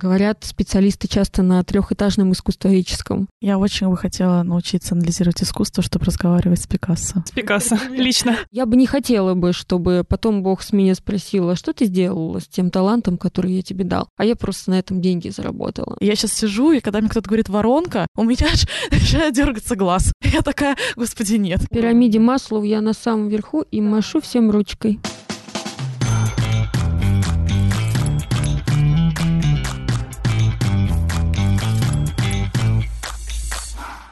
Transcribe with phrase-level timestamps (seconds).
[0.00, 3.28] Говорят специалисты часто на трехэтажном искусствоведческом.
[3.42, 7.22] Я очень бы хотела научиться анализировать искусство, чтобы разговаривать с Пикассо.
[7.26, 8.38] С Пикассо, лично.
[8.50, 12.40] Я бы не хотела бы, чтобы потом Бог с меня спросил, а что ты сделала
[12.40, 14.08] с тем талантом, который я тебе дал?
[14.16, 15.98] А я просто на этом деньги заработала.
[16.00, 20.12] Я сейчас сижу, и когда мне кто-то говорит «воронка», у меня аж начинает дергаться глаз.
[20.24, 21.60] Я такая, господи, нет.
[21.60, 24.98] В пирамиде Маслоу я на самом верху и машу всем ручкой.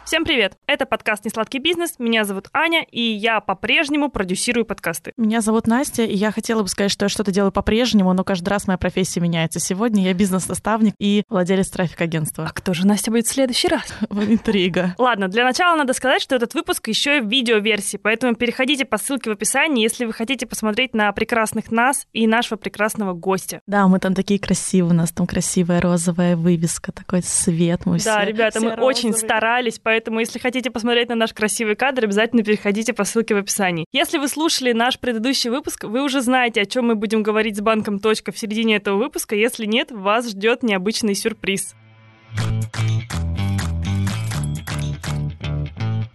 [0.09, 0.55] Всем привет!
[0.67, 1.99] Это подкаст «Несладкий бизнес».
[1.99, 5.13] Меня зовут Аня, и я по-прежнему продюсирую подкасты.
[5.19, 8.49] Меня зовут Настя, и я хотела бы сказать, что я что-то делаю по-прежнему, но каждый
[8.49, 9.61] раз моя профессия меняется.
[9.61, 12.47] Сегодня я бизнес-наставник и владелец трафик-агентства.
[12.49, 13.83] А кто же Настя будет в следующий раз?
[14.11, 14.95] Интрига.
[14.97, 18.97] Ладно, для начала надо сказать, что этот выпуск еще и в видеоверсии, поэтому переходите по
[18.97, 23.61] ссылке в описании, если вы хотите посмотреть на прекрасных нас и нашего прекрасного гостя.
[23.67, 27.85] Да, мы там такие красивые, у нас там красивая розовая вывеска, такой свет.
[27.85, 29.29] Мы да, все, ребята, все мы очень розовые.
[29.29, 33.87] старались, поэтому если хотите посмотреть на наш красивый кадр, обязательно переходите по ссылке в описании.
[33.93, 37.61] Если вы слушали наш предыдущий выпуск, вы уже знаете, о чем мы будем говорить с
[37.61, 37.99] банком
[38.33, 39.35] в середине этого выпуска.
[39.37, 41.75] Если нет, вас ждет необычный сюрприз.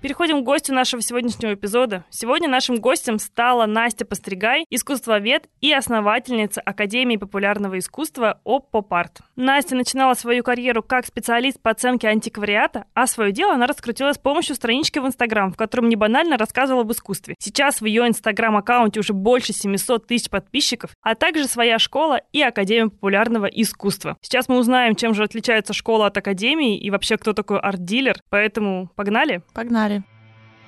[0.03, 2.03] Переходим к гостю нашего сегодняшнего эпизода.
[2.09, 9.21] Сегодня нашим гостем стала Настя Постригай, искусствовед и основательница Академии популярного искусства ОПОПАРТ.
[9.37, 14.17] Настя начинала свою карьеру как специалист по оценке антиквариата, а свое дело она раскрутила с
[14.17, 17.35] помощью странички в Инстаграм, в котором не банально рассказывала об искусстве.
[17.39, 22.89] Сейчас в ее Инстаграм-аккаунте уже больше 700 тысяч подписчиков, а также своя школа и Академия
[22.89, 24.17] популярного искусства.
[24.19, 28.89] Сейчас мы узнаем, чем же отличается школа от Академии и вообще кто такой арт-дилер, поэтому
[28.97, 29.43] погнали!
[29.53, 29.92] Погнали.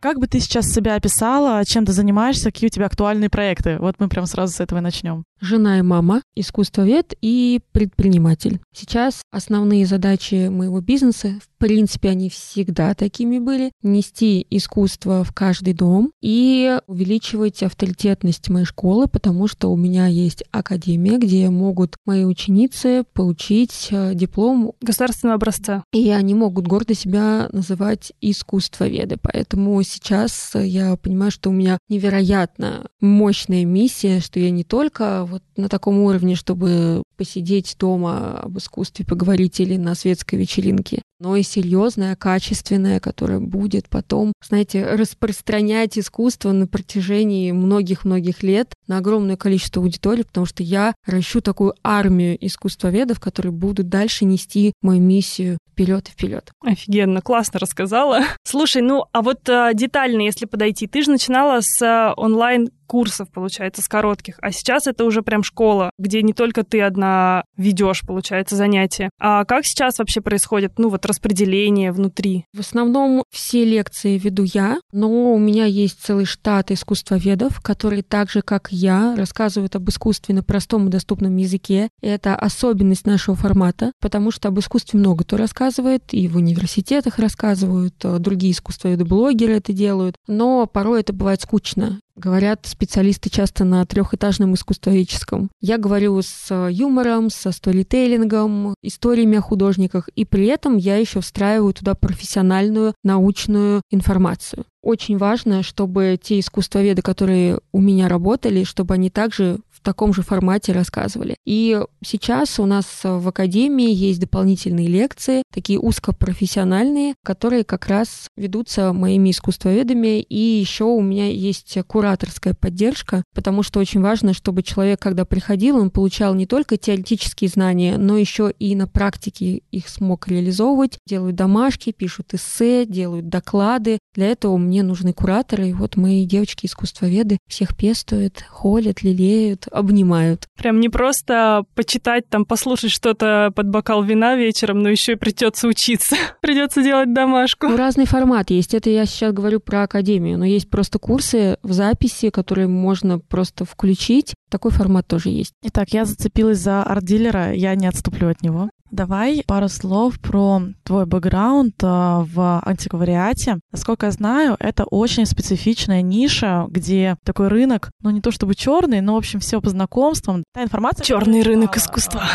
[0.00, 3.78] Как бы ты сейчас себя описала, чем ты занимаешься, какие у тебя актуальные проекты?
[3.80, 5.24] Вот мы прям сразу с этого и начнем.
[5.40, 8.60] Жена и мама, искусствовед и предприниматель.
[8.74, 15.74] Сейчас основные задачи моего бизнеса, в принципе, они всегда такими были, нести искусство в каждый
[15.74, 22.24] дом и увеличивать авторитетность моей школы, потому что у меня есть академия, где могут мои
[22.24, 25.84] ученицы получить э, диплом, Государственного образца.
[25.92, 29.16] и они могут гордо себя называть искусствоведы.
[29.20, 35.42] Поэтому сейчас я понимаю, что у меня невероятно мощная миссия, что я не только вот
[35.56, 41.42] на таком уровне, чтобы посидеть дома об искусстве поговорить или на светской вечеринке, но и
[41.42, 49.82] серьезная, качественная, которая будет потом, знаете, распространять искусство на протяжении многих-многих лет на огромное количество
[49.82, 56.08] аудиторий, потому что я ращу такую армию искусствоведов, которые будут дальше нести мою миссию вперед
[56.08, 56.50] и вперед.
[56.64, 58.22] Офигенно, классно рассказала.
[58.44, 63.28] Слушай, ну а вот а, детально, если подойти, ты же начинала с а, онлайн курсов,
[63.30, 68.02] получается, с коротких, а сейчас это уже прям школа, где не только ты одна ведешь,
[68.04, 69.10] получается, занятия.
[69.20, 72.46] А как сейчас вообще происходит, ну вот распределение внутри?
[72.52, 78.30] В основном все лекции веду я, но у меня есть целый штат искусствоведов, которые так
[78.30, 81.90] же, как я, рассказывают об искусстве на простом и доступном языке.
[82.00, 87.94] Это особенность нашего формата, потому что об искусстве много кто рассказывает, и в университетах рассказывают,
[88.04, 92.00] а другие искусствоведы-блогеры это делают, но порой это бывает скучно.
[92.18, 95.50] Говорят специалисты часто на трехэтажном искусствоведческом.
[95.60, 101.72] Я говорю с юмором, со сторителлингом, историями о художниках, и при этом я еще встраиваю
[101.72, 104.64] туда профессиональную научную информацию.
[104.82, 110.72] Очень важно, чтобы те искусствоведы, которые у меня работали, чтобы они также таком же формате
[110.72, 111.36] рассказывали.
[111.46, 118.92] И сейчас у нас в Академии есть дополнительные лекции, такие узкопрофессиональные, которые как раз ведутся
[118.92, 120.20] моими искусствоведами.
[120.20, 125.78] И еще у меня есть кураторская поддержка, потому что очень важно, чтобы человек, когда приходил,
[125.78, 130.98] он получал не только теоретические знания, но еще и на практике их смог реализовывать.
[131.06, 134.00] Делают домашки, пишут эссе, делают доклады.
[134.14, 135.70] Для этого мне нужны кураторы.
[135.70, 140.46] И вот мои девочки-искусствоведы всех пестуют, холят, лелеют, обнимают.
[140.56, 145.68] Прям не просто почитать, там, послушать что-то под бокал вина вечером, но еще и придется
[145.68, 146.16] учиться.
[146.40, 147.68] придется делать домашку.
[147.68, 148.74] Ну, разный формат есть.
[148.74, 153.64] Это я сейчас говорю про академию, но есть просто курсы в записи, которые можно просто
[153.64, 154.34] включить.
[154.50, 155.52] Такой формат тоже есть.
[155.62, 158.70] Итак, я зацепилась за арт-дилера, я не отступлю от него.
[158.90, 163.60] Давай пару слов про твой бэкграунд а, в антиквариате.
[163.70, 169.00] Насколько я знаю, это очень специфичная ниша, где такой рынок, ну не то чтобы черный,
[169.00, 170.44] но в общем все по знакомствам.
[170.54, 171.04] Та информация.
[171.04, 172.22] Черный рынок искусства.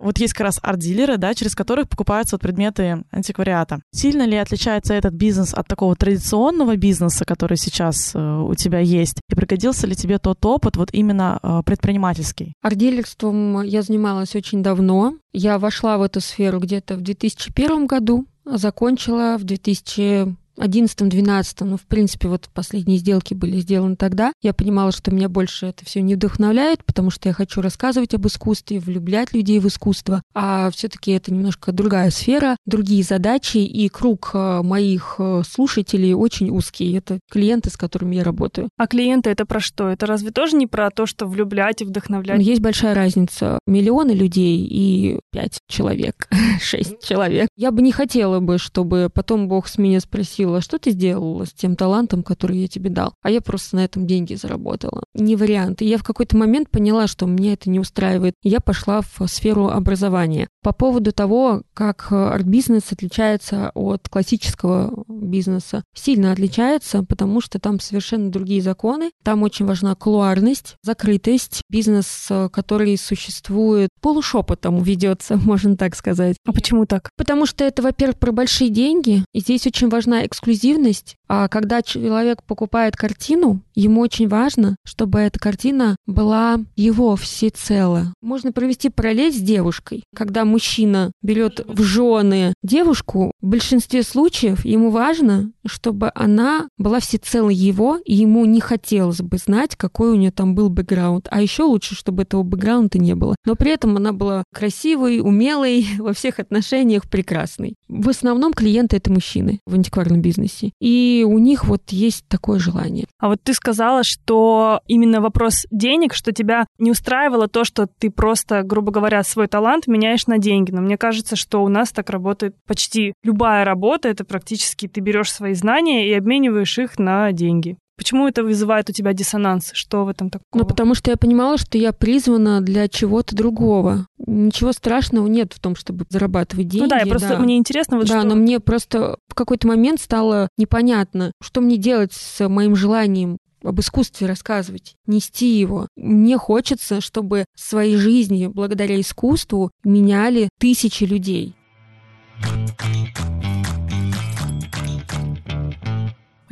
[0.00, 3.80] Вот есть как раз арт-дилеры, да, через которых покупаются вот предметы антиквариата.
[3.90, 9.22] Сильно ли отличается этот бизнес от такого традиционного бизнеса, который сейчас э, у тебя есть?
[9.30, 12.52] И пригодился ли тебе тот опыт вот именно э, предпринимательский?
[12.60, 15.14] Арт-дилерством я занималась очень давно.
[15.36, 21.82] Я вошла в эту сферу где-то в 2001 году, закончила в 2000 11-12, ну, в
[21.82, 24.32] принципе, вот последние сделки были сделаны тогда.
[24.42, 28.26] Я понимала, что меня больше это все не вдохновляет, потому что я хочу рассказывать об
[28.26, 30.22] искусстве, влюблять людей в искусство.
[30.34, 36.50] А все-таки это немножко другая сфера, другие задачи, и круг э, моих э, слушателей очень
[36.50, 36.92] узкий.
[36.92, 38.68] Это клиенты, с которыми я работаю.
[38.76, 39.88] А клиенты это про что?
[39.88, 42.40] Это разве тоже не про то, что влюблять и вдохновлять?
[42.40, 43.58] Есть большая разница.
[43.66, 46.28] Миллионы людей и пять человек,
[46.60, 47.48] шесть человек.
[47.56, 51.46] Я бы не хотела бы, чтобы потом Бог с меня спросил, спросила, что ты сделала
[51.46, 53.14] с тем талантом, который я тебе дал?
[53.22, 55.02] А я просто на этом деньги заработала.
[55.14, 55.82] Не вариант.
[55.82, 58.34] И я в какой-то момент поняла, что мне это не устраивает.
[58.42, 60.48] Я пошла в сферу образования.
[60.62, 65.82] По поводу того, как арт-бизнес отличается от классического бизнеса.
[65.94, 69.10] Сильно отличается, потому что там совершенно другие законы.
[69.22, 71.62] Там очень важна кулуарность, закрытость.
[71.70, 76.36] Бизнес, который существует полушепотом ведется, можно так сказать.
[76.46, 77.10] А почему так?
[77.16, 79.24] Потому что это, во-первых, про большие деньги.
[79.32, 81.16] И здесь очень важна эксклюзивность.
[81.28, 88.12] А когда человек покупает картину, ему очень важно, чтобы эта картина была его всецело.
[88.20, 90.04] Можно провести параллель с девушкой.
[90.14, 97.50] Когда мужчина берет в жены девушку, в большинстве случаев ему важно, чтобы она была всецело
[97.50, 101.28] его, и ему не хотелось бы знать, какой у нее там был бэкграунд.
[101.30, 103.34] А еще лучше, чтобы этого бэкграунда не было.
[103.44, 107.74] Но при этом она была красивой, умелой, во всех отношениях прекрасной.
[107.88, 110.72] В основном клиенты— это мужчины в антикварном бизнесе.
[110.80, 113.06] И у них вот есть такое желание.
[113.18, 118.10] А вот ты сказала, что именно вопрос денег, что тебя не устраивало то, что ты
[118.10, 120.70] просто, грубо говоря, свой талант меняешь на деньги.
[120.70, 124.08] Но мне кажется, что у нас так работает почти любая работа.
[124.08, 127.76] Это практически ты берешь свои знания и обмениваешь их на деньги.
[127.96, 129.70] Почему это вызывает у тебя диссонанс?
[129.72, 130.62] Что в этом такого?
[130.62, 134.08] Ну, потому что я понимала, что я призвана для чего-то другого.
[134.18, 136.82] Ничего страшного нет в том, чтобы зарабатывать деньги.
[136.82, 137.38] Ну да, я просто да.
[137.38, 138.28] мне интересно вот Да, что...
[138.28, 143.80] но мне просто в какой-то момент стало непонятно, что мне делать с моим желанием об
[143.80, 145.88] искусстве рассказывать, нести его.
[145.96, 151.54] Мне хочется, чтобы своей жизни благодаря искусству меняли тысячи людей.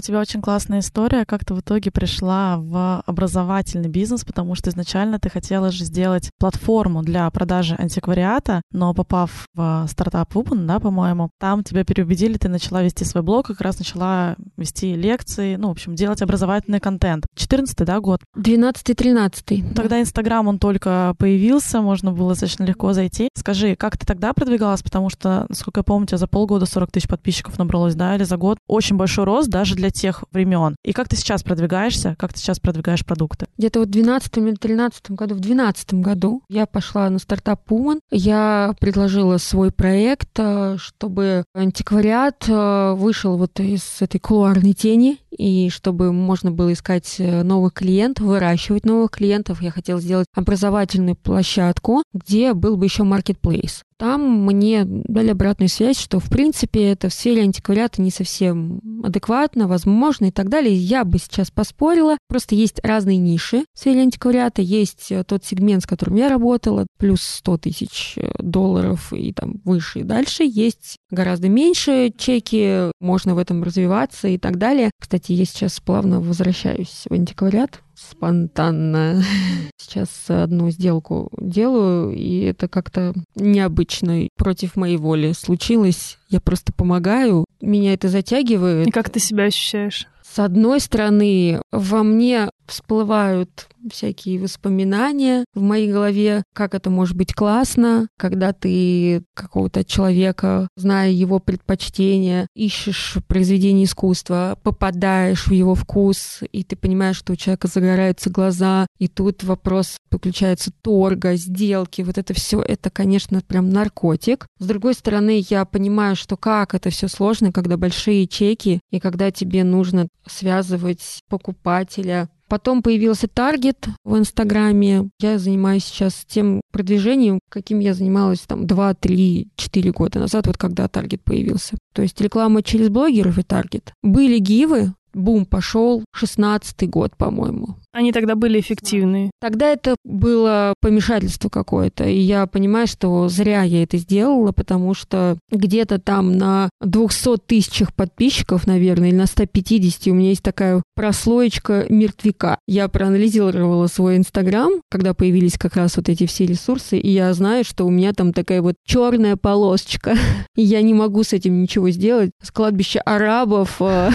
[0.02, 4.68] У тебя очень классная история, как ты в итоге пришла в образовательный бизнес, потому что
[4.68, 10.80] изначально ты хотела же сделать платформу для продажи антиквариата, но попав в стартап Woman, да,
[10.80, 15.68] по-моему, там тебя переубедили, ты начала вести свой блог, как раз начала вести лекции, ну,
[15.68, 17.24] в общем, делать образовательный контент.
[17.36, 18.22] 14 да, год?
[18.36, 19.72] 12-13.
[19.74, 23.28] Тогда Инстаграм, он только появился, можно было достаточно легко зайти.
[23.36, 26.90] Скажи, как ты тогда продвигалась, потому что, насколько я помню, у тебя за полгода 40
[26.90, 28.58] тысяч подписчиков набралось, да, или за год?
[28.66, 30.76] Очень большой рост даже для тех времен.
[30.84, 32.16] И как ты сейчас продвигаешься?
[32.18, 33.46] Как ты сейчас продвигаешь продукты?
[33.58, 38.00] Где-то вот в 12 или 13 году, в 12 году я пошла на стартап Woman.
[38.10, 45.70] Я предложила свой проект, э, чтобы антиквариат э, вышел вот из этой кулуарной тени, и
[45.70, 52.02] чтобы можно было искать э, новых клиентов, выращивать новых клиентов, я хотела сделать образовательную площадку,
[52.12, 53.82] где был бы еще маркетплейс.
[54.02, 59.68] Там мне дали обратную связь, что, в принципе, это в сфере антиквариата не совсем адекватно,
[59.68, 60.74] возможно и так далее.
[60.74, 62.18] Я бы сейчас поспорила.
[62.26, 64.60] Просто есть разные ниши в сфере антиквариата.
[64.60, 69.60] Есть э, тот сегмент, с которым я работала, плюс 100 тысяч э, долларов и там
[69.64, 70.42] выше и дальше.
[70.42, 74.90] Есть гораздо меньше чеки, можно в этом развиваться и так далее.
[75.00, 79.22] Кстати, я сейчас плавно возвращаюсь в антиквариат спонтанно.
[79.76, 86.18] Сейчас одну сделку делаю, и это как-то необычно, против моей воли случилось.
[86.28, 88.88] Я просто помогаю, меня это затягивает.
[88.88, 90.06] И как ты себя ощущаешь?
[90.32, 97.34] С одной стороны, во мне всплывают всякие воспоминания в моей голове, как это может быть
[97.34, 106.40] классно, когда ты какого-то человека, зная его предпочтения, ищешь произведение искусства, попадаешь в его вкус,
[106.52, 112.18] и ты понимаешь, что у человека загораются глаза, и тут вопрос подключается торга, сделки, вот
[112.18, 114.46] это все, это, конечно, прям наркотик.
[114.58, 119.30] С другой стороны, я понимаю, что как это все сложно, когда большие чеки, и когда
[119.30, 125.08] тебе нужно связывать покупателя Потом появился Таргет в Инстаграме.
[125.18, 130.58] Я занимаюсь сейчас тем продвижением, каким я занималась там 2, 3, 4 года назад, вот
[130.58, 131.78] когда Таргет появился.
[131.94, 133.94] То есть реклама через блогеров и Таргет.
[134.02, 137.76] Были гивы, бум пошел, 16 год, по-моему.
[137.92, 139.30] Они тогда были эффективны.
[139.40, 145.36] Тогда это было помешательство какое-то, и я понимаю, что зря я это сделала, потому что
[145.50, 151.86] где-то там на 200 тысячах подписчиков, наверное, или на 150 у меня есть такая прослоечка
[151.88, 152.58] мертвяка.
[152.66, 157.64] Я проанализировала свой Инстаграм, когда появились как раз вот эти все ресурсы, и я знаю,
[157.64, 160.16] что у меня там такая вот черная полосочка,
[160.56, 162.30] и я не могу с этим ничего сделать.
[162.42, 164.10] С кладбища арабов э,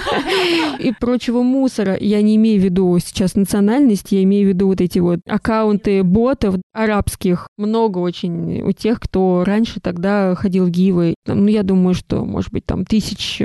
[0.80, 1.96] и прочего мусора.
[1.98, 6.02] Я не имею в виду сейчас национальность, я имею в виду вот эти вот аккаунты
[6.02, 7.48] ботов арабских.
[7.56, 11.14] Много очень у тех, кто раньше тогда ходил в гивы.
[11.26, 13.38] Ну, я думаю, что, может быть, там тысяч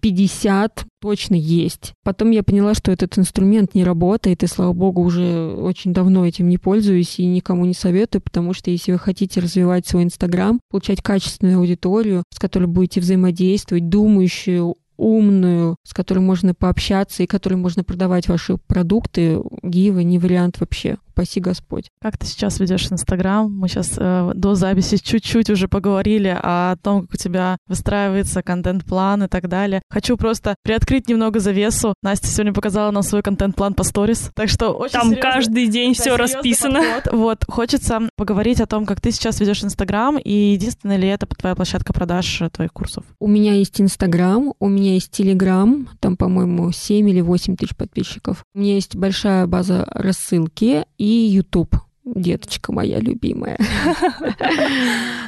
[0.00, 1.92] пятьдесят точно есть.
[2.02, 6.48] Потом я поняла, что этот инструмент не работает, и, слава богу, уже очень давно этим
[6.48, 11.02] не пользуюсь и никому не советую, потому что если вы хотите развивать свой Инстаграм, получать
[11.02, 17.84] качественную аудиторию, с которой будете взаимодействовать, думающую, умную, с которой можно пообщаться и которой можно
[17.84, 20.96] продавать ваши продукты, Гива не вариант вообще.
[21.14, 21.90] Спаси Господь.
[22.02, 23.48] Как ты сейчас ведешь Инстаграм?
[23.48, 29.22] Мы сейчас э, до записи чуть-чуть уже поговорили о том, как у тебя выстраивается контент-план
[29.22, 29.80] и так далее.
[29.88, 31.94] Хочу просто приоткрыть немного завесу.
[32.02, 35.94] Настя сегодня показала нам свой контент-план по сторис, так что очень Там серьезно, каждый день
[35.94, 36.80] да, все расписано.
[36.80, 37.12] Подход.
[37.12, 41.54] Вот, хочется поговорить о том, как ты сейчас ведешь Инстаграм, и единственная ли это твоя
[41.54, 43.04] площадка продаж э, твоих курсов?
[43.20, 48.44] У меня есть Инстаграм, у меня есть Телеграм, там, по-моему, 7 или 8 тысяч подписчиков.
[48.52, 53.58] У меня есть большая база рассылки, и YouTube деточка моя любимая.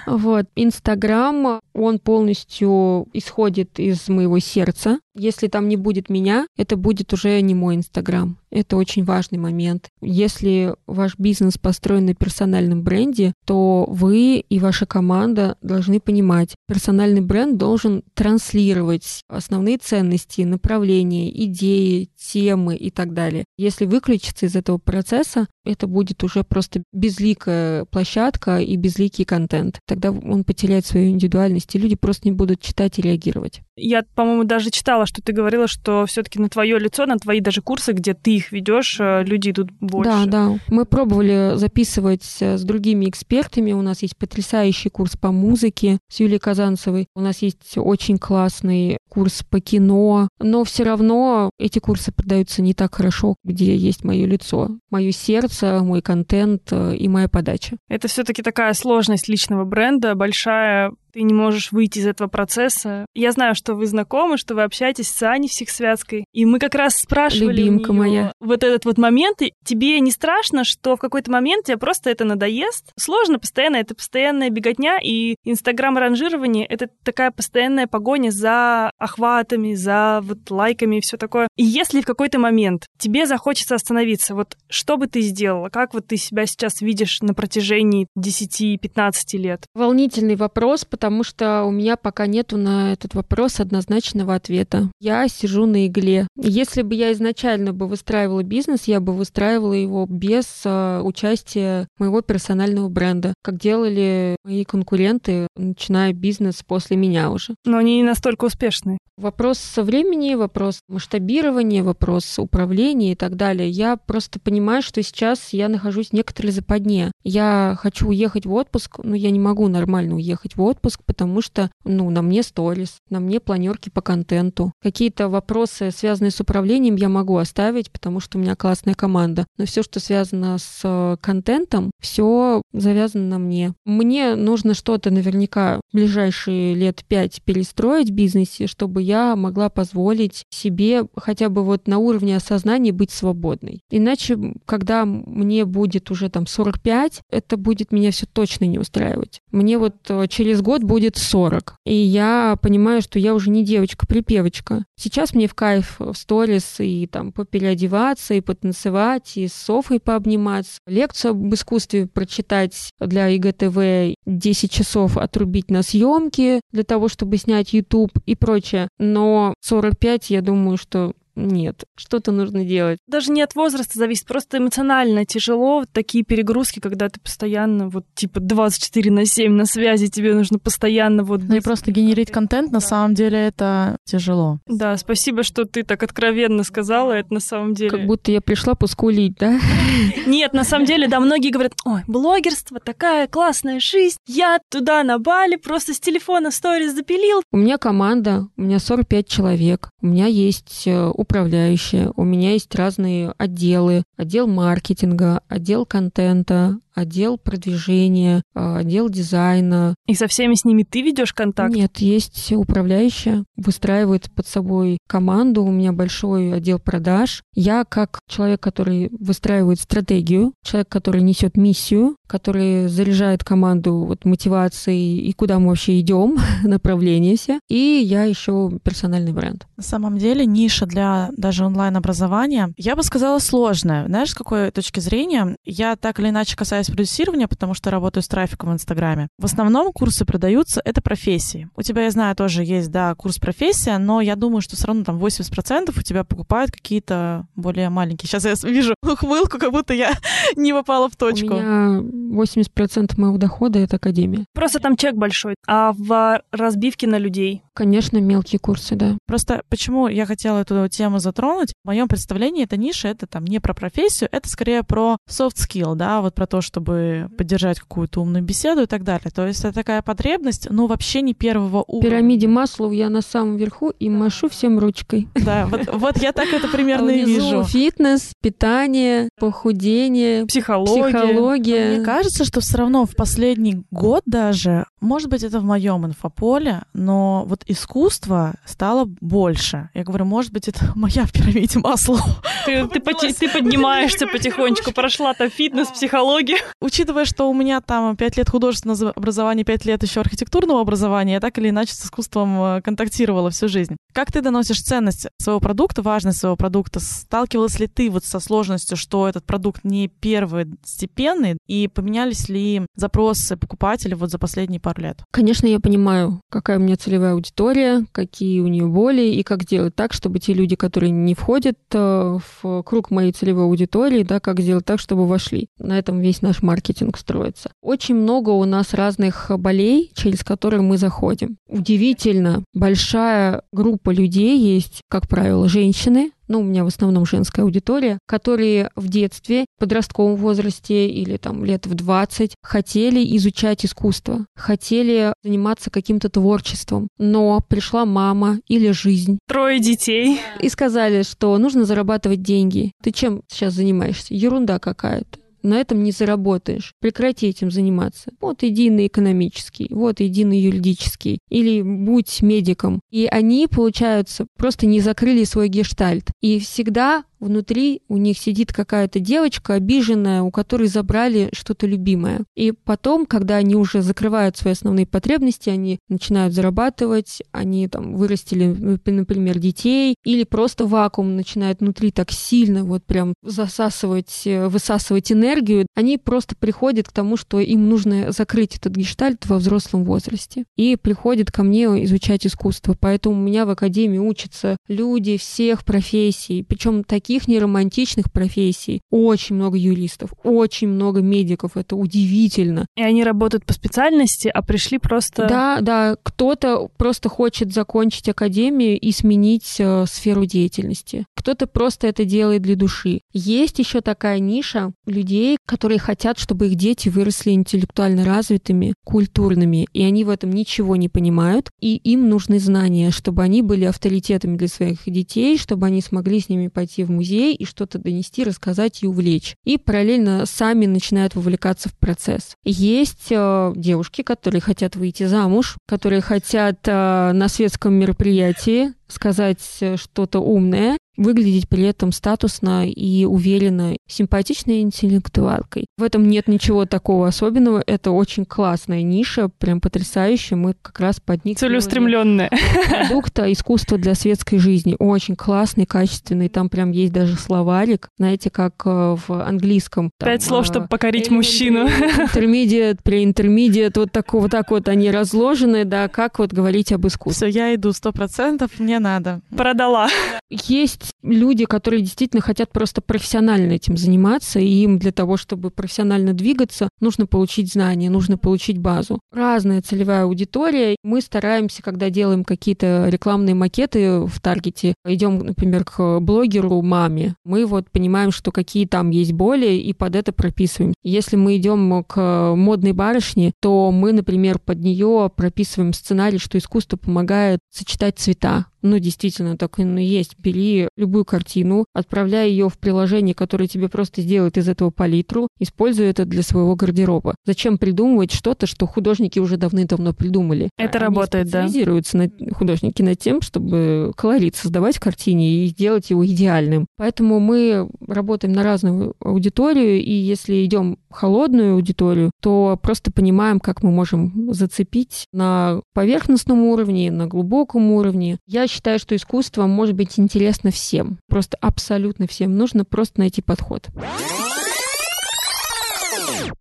[0.07, 0.47] Вот.
[0.55, 5.01] Инстаграм, он полностью исходит из моего сердца.
[5.17, 8.39] Если там не будет меня, это будет уже не мой Инстаграм.
[8.51, 9.89] Это очень важный момент.
[10.01, 17.21] Если ваш бизнес построен на персональном бренде, то вы и ваша команда должны понимать, персональный
[17.21, 23.45] бренд должен транслировать основные ценности, направления, идеи, темы и так далее.
[23.59, 29.81] Если выключиться из этого процесса, это будет уже просто безликая площадка и безликий контент.
[29.87, 33.63] Тогда он потеряет свою индивидуальность, и люди просто не будут читать и реагировать.
[33.77, 37.61] Я, по-моему, даже читала, что ты говорила, что все-таки на твое лицо, на твои даже
[37.61, 40.11] курсы, где ты их ведешь, э, люди идут больше.
[40.11, 40.59] Да, да.
[40.69, 43.73] Мы пробовали записывать с другими экспертами.
[43.73, 47.07] У нас есть потрясающий курс по музыке с Юлией Казанцевой.
[47.15, 50.29] У нас есть очень классный курс по кино.
[50.39, 55.81] Но все равно эти курсы продаются не так хорошо, где есть мое лицо, мое сердце,
[55.83, 57.77] мой контент э, и моя подача.
[57.89, 63.07] Это все-таки такая сложность личного бренда, большая ты не можешь выйти из этого процесса.
[63.15, 66.97] Я знаю, что вы знакомы, что вы общаетесь с Аней Всехсвятской, и мы как раз
[66.97, 68.33] спрашивали Любимка у нее моя.
[68.39, 72.27] вот этот вот момент, и тебе не страшно, что в какой-то момент тебе просто это
[72.27, 72.93] надоест?
[72.99, 80.51] Сложно постоянно, это постоянная беготня, и инстаграм-ранжирование— это такая постоянная погоня за охватами, за вот
[80.51, 81.49] лайками и все такое.
[81.57, 85.71] И если в какой-то момент тебе захочется остановиться, вот что бы ты сделала?
[85.71, 89.65] Как вот ты себя сейчас видишь на протяжении 10-15 лет?
[89.75, 94.91] Волнительный вопрос, потому потому что у меня пока нету на этот вопрос однозначного ответа.
[94.99, 96.27] Я сижу на игле.
[96.37, 102.23] Если бы я изначально бы выстраивала бизнес, я бы выстраивала его без э, участия моего
[102.23, 107.55] персонального бренда, как делали мои конкуренты, начиная бизнес после меня уже.
[107.65, 108.99] Но они не настолько успешны.
[109.17, 113.71] Вопрос со времени, вопрос масштабирования, вопрос управления и так далее.
[113.71, 117.13] Я просто понимаю, что сейчас я нахожусь в некоторой западне.
[117.25, 121.71] Я хочу уехать в отпуск, но я не могу нормально уехать в отпуск, потому что,
[121.85, 124.73] ну, на мне сторис, на мне планерки по контенту.
[124.83, 129.47] Какие-то вопросы, связанные с управлением, я могу оставить, потому что у меня классная команда.
[129.59, 133.75] Но все, что связано с э, контентом, все завязано на мне.
[133.85, 140.45] Мне нужно что-то наверняка в ближайшие лет пять перестроить в бизнесе, чтобы я могла позволить
[140.51, 143.81] себе хотя бы вот на уровне осознания быть свободной.
[143.91, 149.41] Иначе, когда мне будет уже там 45, это будет меня все точно не устраивать.
[149.51, 151.77] Мне вот э, через год будет 40.
[151.85, 154.85] И я понимаю, что я уже не девочка-припевочка.
[154.99, 160.79] Сейчас мне в кайф в сторис и там попереодеваться, и потанцевать, и с Софой пообниматься.
[160.87, 167.73] Лекцию об искусстве прочитать для ИГТВ, 10 часов отрубить на съемки для того, чтобы снять
[167.73, 168.89] YouTube и прочее.
[168.99, 172.99] Но 45, я думаю, что нет, что-то нужно делать.
[173.07, 175.85] Даже не от возраста зависит, просто эмоционально тяжело.
[175.93, 181.23] Такие перегрузки, когда ты постоянно вот типа 24 на 7 на связи, тебе нужно постоянно
[181.25, 181.43] вот...
[181.47, 184.61] Ну и просто генерить контент, на самом деле, это тяжело.
[184.67, 187.91] Да, спасибо, что ты так откровенно сказала, это на самом деле...
[187.91, 189.61] Как будто я пришла поскулить, да?
[190.27, 195.19] Нет, на самом деле, да, многие говорят, ой, блогерство, такая классная жизнь, я туда на
[195.19, 197.43] Бали просто с телефона сторис запилил.
[197.53, 202.75] У меня команда, у меня 45 человек, у меня есть э, управляющая, у меня есть
[202.75, 209.95] разные отделы, отдел маркетинга, отдел контента, отдел продвижения, а, отдел дизайна.
[210.07, 211.75] И со всеми с ними ты ведешь контакт?
[211.75, 217.43] Нет, есть управляющая, выстраивает под собой команду, у меня большой отдел продаж.
[217.55, 225.19] Я как человек, который выстраивает стратегию, человек, который несет миссию, который заряжает команду вот мотивацией
[225.19, 227.61] и куда мы вообще идем, направление все.
[227.69, 229.67] И я еще персональный бренд.
[229.77, 234.07] На самом деле ниша для даже онлайн-образования, я бы сказала, сложная.
[234.07, 235.57] Знаешь, с какой точки зрения?
[235.65, 239.29] Я так или иначе касаюсь продюсирования, потому что работаю с трафиком в Инстаграме.
[239.39, 241.69] В основном курсы продаются, это профессии.
[241.77, 245.05] У тебя, я знаю, тоже есть, да, курс профессия, но я думаю, что все равно
[245.05, 248.29] там 80% у тебя покупают какие-то более маленькие.
[248.29, 250.13] Сейчас я вижу ухмылку, как будто я
[250.57, 251.55] не попала в точку.
[251.55, 252.03] У меня
[252.43, 254.45] 80% моего дохода— это академия.
[254.55, 255.55] Просто там чек большой.
[255.67, 257.63] А в разбивке на людей?
[257.75, 259.19] Конечно, мелкие курсы, да.
[259.27, 261.75] Просто почему я хотела эту тему затронуть?
[261.85, 265.95] В моем представлении эта ниша— это там не про профессию, это скорее про soft skill,
[265.95, 269.31] да, вот про то, чтобы поддержать какую-то умную беседу и так далее.
[269.35, 272.01] То есть это такая потребность, но вообще не первого уровня.
[272.01, 275.27] В пирамиде Маслоу я на самом верху и машу всем ручкой.
[275.35, 277.65] Да, вот, вот я так это примерно и вижу.
[277.65, 281.09] фитнес, питание, похудение, психология.
[281.09, 281.97] психология.
[281.97, 286.83] Мне кажется, что все равно в последний год даже, может быть, это в моем инфополе,
[286.93, 289.89] но вот искусство стало больше.
[289.95, 292.21] Я говорю, может быть, это моя в пирамиде масла.
[292.67, 296.59] Ты, ты, ты поднимаешься потихонечку, прошла там фитнес, психология.
[296.81, 301.41] Учитывая, что у меня там 5 лет художественного образования, 5 лет еще архитектурного образования, я
[301.41, 303.97] так или иначе с искусством э, контактировала всю жизнь.
[304.17, 307.01] Как ты доносишь ценность своего продукта, важность своего продукта?
[307.01, 312.87] Сталкивалась ли ты вот со сложностью, что этот продукт не первый степенный, и поменялись ли
[312.95, 315.19] запросы покупателей вот за последние пару лет?
[315.31, 319.95] Конечно, я понимаю, какая у меня целевая аудитория, какие у нее боли, и как сделать
[319.95, 324.61] так, чтобы те люди, которые не входят э, в круг моей целевой аудитории, да, как
[324.61, 325.69] сделать так, чтобы вошли.
[325.79, 327.71] На этом весь наш маркетинг строится.
[327.83, 331.59] Очень много у нас разных болей, через которые мы заходим.
[331.69, 338.19] Удивительно, большая группа людей есть, как правило, женщины, ну, у меня в основном женская аудитория,
[338.27, 345.91] которые в детстве, подростковом возрасте или там лет в 20 хотели изучать искусство, хотели заниматься
[345.91, 349.39] каким-то творчеством, но пришла мама или жизнь.
[349.49, 350.41] Трое детей.
[350.61, 352.93] И сказали, что нужно зарабатывать деньги.
[353.03, 354.35] Ты чем сейчас занимаешься?
[354.35, 356.95] Ерунда какая-то на этом не заработаешь.
[357.01, 358.33] Прекрати этим заниматься.
[358.41, 363.01] Вот иди на экономический, вот иди на юридический, или будь медиком.
[363.11, 366.31] И они, получается, просто не закрыли свой гештальт.
[366.41, 372.45] И всегда внутри у них сидит какая-то девочка обиженная, у которой забрали что-то любимое.
[372.55, 378.67] И потом, когда они уже закрывают свои основные потребности, они начинают зарабатывать, они там вырастили,
[378.67, 385.87] например, детей, или просто вакуум начинает внутри так сильно вот прям засасывать, э, высасывать энергию,
[385.95, 390.65] они просто приходят к тому, что им нужно закрыть этот гештальт во взрослом возрасте.
[390.77, 392.97] И приходят ко мне изучать искусство.
[392.99, 399.01] Поэтому у меня в академии учатся люди всех профессий, причем такие таких неромантичных профессий.
[399.11, 401.77] Очень много юристов, очень много медиков.
[401.77, 402.87] Это удивительно.
[402.97, 405.49] И они работают по специальности, а пришли просто...
[405.49, 406.17] Да, да.
[406.23, 411.27] Кто-то просто хочет закончить академию и сменить э, сферу деятельности.
[411.35, 413.23] Кто-то просто это делает для души.
[413.33, 420.05] Есть еще такая ниша людей, которые хотят, чтобы их дети выросли интеллектуально развитыми, культурными, и
[420.05, 424.69] они в этом ничего не понимают, и им нужны знания, чтобы они были авторитетами для
[424.69, 429.07] своих детей, чтобы они смогли с ними пойти в музей и что-то донести, рассказать и
[429.07, 429.55] увлечь.
[429.65, 432.55] И параллельно сами начинают вовлекаться в процесс.
[432.65, 439.97] Есть э, девушки, которые хотят выйти замуж, которые хотят э, на светском мероприятии сказать э,
[439.97, 445.87] что-то умное, выглядеть при этом статусно и уверенно, симпатичной интеллектуалкой.
[445.99, 447.83] В этом нет ничего такого особенного.
[447.87, 450.57] Это очень классная ниша, прям потрясающая.
[450.57, 451.59] Мы как раз под них...
[451.59, 452.51] Целеустремленная.
[452.89, 454.97] Продукта искусства для светской жизни.
[454.99, 456.49] Очень классный, качественный.
[456.49, 458.09] Там прям есть даже словарик.
[458.19, 460.11] Знаете, как э, в английском.
[460.19, 461.89] Там, Пять слов, чтобы покорить мужчину.
[461.89, 467.49] Интермедиат, преинтермедиат, вот так, вот так вот они разложены, да, как вот говорить об искусстве.
[467.49, 469.41] Все, я иду сто процентов, мне надо.
[469.57, 470.09] Продала.
[470.51, 476.33] Есть люди, которые действительно хотят просто профессионально этим заниматься, и им для того, чтобы профессионально
[476.33, 479.21] двигаться, нужно получить знания, нужно получить базу.
[479.33, 480.97] Разная целевая аудитория.
[481.03, 487.67] Мы стараемся, когда делаем какие-то рекламные макеты в таргете, идем, например, к блогеру маме, мы
[487.67, 490.95] вот понимаем, что какие там есть боли, и под это прописываем.
[491.03, 496.97] Если мы идем к модной барышне, то мы, например, под нее прописываем сценарий, что искусство
[496.97, 500.39] помогает сочетать цвета, ну, действительно, так и есть.
[500.39, 506.07] Бери любую картину, отправляй ее в приложение, которое тебе просто сделает из этого палитру, используй
[506.07, 507.35] это для своего гардероба.
[507.45, 510.71] Зачем придумывать что-то, что художники уже давным-давно придумали?
[510.79, 511.67] Это Они работает, да?
[512.13, 516.87] на, художники над тем, чтобы колорит создавать в картине и сделать его идеальным.
[516.97, 523.61] Поэтому мы работаем на разную аудиторию, и если идем в холодную аудиторию, то просто понимаем,
[523.61, 528.39] как мы можем зацепить на поверхностном уровне, на глубоком уровне.
[528.47, 531.19] Я считаю, что искусство может быть интересно всем.
[531.29, 532.57] Просто абсолютно всем.
[532.57, 533.89] Нужно просто найти подход.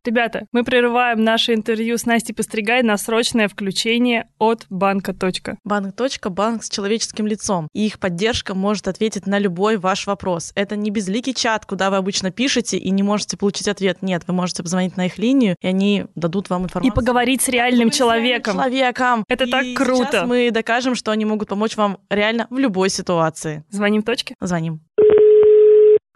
[0.04, 5.16] Ребята, мы прерываем наше интервью с Настей Постригай на срочное включение от банка.
[5.64, 5.94] Банк.
[6.30, 7.70] Банк с человеческим лицом.
[7.74, 10.52] И их поддержка может ответить на любой ваш вопрос.
[10.56, 14.02] Это не безликий чат, куда вы обычно пишете и не можете получить ответ.
[14.02, 16.92] Нет, вы можете позвонить на их линию, и они дадут вам информацию.
[16.92, 18.54] И поговорить с реальным человеком.
[18.54, 19.24] С человеком.
[19.28, 20.06] Это и так круто.
[20.12, 23.64] Сейчас мы докажем, что они могут помочь вам реально в любой ситуации.
[23.70, 24.36] Звоним точке?
[24.40, 24.82] Звоним.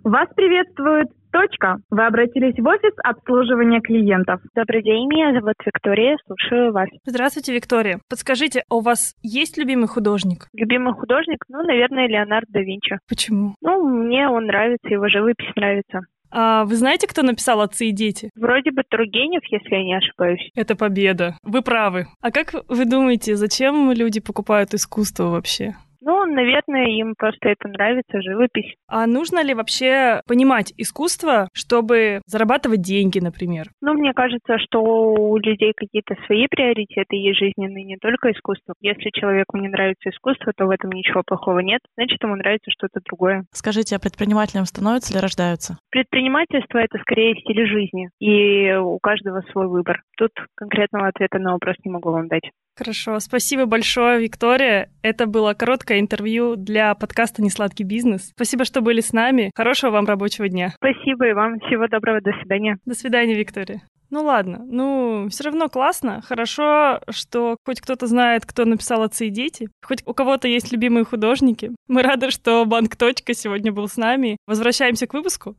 [0.03, 1.77] Вас приветствует Точка.
[1.89, 4.41] Вы обратились в офис обслуживания клиентов.
[4.55, 6.89] Добрый день, меня зовут Виктория, слушаю вас.
[7.05, 7.99] Здравствуйте, Виктория.
[8.09, 10.47] Подскажите, а у вас есть любимый художник?
[10.53, 11.43] Любимый художник?
[11.47, 12.97] Ну, наверное, Леонардо да Винчи.
[13.07, 13.55] Почему?
[13.61, 16.01] Ну, мне он нравится, его живопись нравится.
[16.31, 18.29] А вы знаете, кто написал «Отцы и дети»?
[18.35, 20.51] Вроде бы Тургенев, если я не ошибаюсь.
[20.55, 21.35] Это победа.
[21.43, 22.05] Вы правы.
[22.21, 25.75] А как вы думаете, зачем люди покупают искусство вообще?
[26.01, 28.75] Ну, наверное, им просто это нравится, живопись.
[28.87, 33.67] А нужно ли вообще понимать искусство, чтобы зарабатывать деньги, например?
[33.81, 38.73] Ну, мне кажется, что у людей какие-то свои приоритеты есть жизненные, не только искусство.
[38.81, 43.01] Если человеку не нравится искусство, то в этом ничего плохого нет, значит, ему нравится что-то
[43.05, 43.45] другое.
[43.51, 45.77] Скажите, а предпринимателем становятся или рождаются?
[45.91, 50.01] Предпринимательство— это скорее стиль жизни, и у каждого свой выбор.
[50.17, 52.49] Тут конкретного ответа на вопрос не могу вам дать.
[52.79, 54.89] Хорошо, спасибо большое, Виктория.
[55.01, 58.29] Это было короткое интервью для подкаста «Несладкий бизнес».
[58.29, 59.51] Спасибо, что были с нами.
[59.53, 60.73] Хорошего вам рабочего дня.
[60.77, 61.59] Спасибо и вам.
[61.59, 62.21] Всего доброго.
[62.21, 62.77] До свидания.
[62.85, 63.81] До свидания, Виктория.
[64.11, 66.21] Ну ладно, ну все равно классно.
[66.21, 71.03] Хорошо, что хоть кто-то знает, кто написал «Отцы и дети», хоть у кого-то есть любимые
[71.03, 71.71] художники.
[71.89, 74.37] Мы рады, что Банк Точка сегодня был с нами.
[74.47, 75.57] Возвращаемся к выпуску.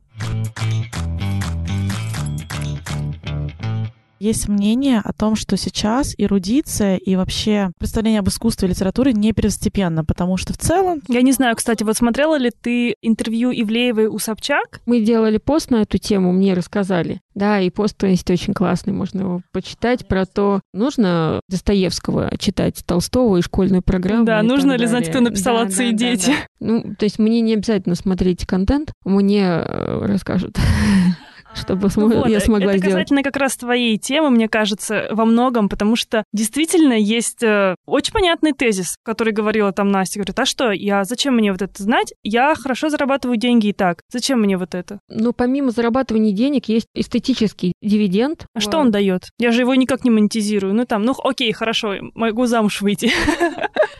[4.21, 9.33] Есть мнение о том, что сейчас эрудиция и вообще представление об искусстве и литературе не
[9.33, 11.01] первостепенно, потому что в целом...
[11.07, 14.81] Я не знаю, кстати, вот смотрела ли ты интервью Ивлеевой у Собчак?
[14.85, 17.19] Мы делали пост на эту тему, мне рассказали.
[17.33, 23.37] Да, и пост есть очень классный, можно его почитать про то, нужно Достоевского читать, Толстого
[23.37, 24.25] и школьную программу.
[24.25, 26.27] Да, нужно ли знать, кто написал да, «Отцы да, и дети»?
[26.27, 26.67] Да, да.
[26.67, 30.57] Ну, то есть мне не обязательно смотреть контент, мне э, расскажут
[31.53, 32.83] чтобы ну вот, я смогла это сделать.
[32.83, 37.75] Это касательно как раз твоей темы, мне кажется, во многом, потому что действительно есть э,
[37.85, 41.81] очень понятный тезис, который говорила там Настя, говорит, а что, я зачем мне вот это
[41.81, 42.13] знать?
[42.23, 44.01] Я хорошо зарабатываю деньги и так.
[44.11, 44.99] Зачем мне вот это?
[45.09, 48.45] Ну, помимо зарабатывания денег есть эстетический дивиденд.
[48.53, 49.29] А что он дает?
[49.37, 50.73] Я же его никак не монетизирую.
[50.73, 53.11] Ну там, ну окей, хорошо, могу замуж выйти.